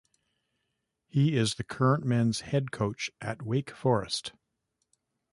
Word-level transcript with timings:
He 1.05 1.35
is 1.37 1.53
the 1.53 1.63
current 1.63 2.03
men's 2.03 2.39
head 2.41 2.71
coach 2.71 3.11
at 3.21 3.43
Wake 3.43 3.69
Forest. 3.69 4.33